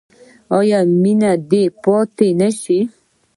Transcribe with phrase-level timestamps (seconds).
[0.57, 2.79] آیا مینه دې پاتې نشي؟